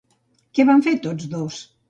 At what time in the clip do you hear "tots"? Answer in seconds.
1.05-1.29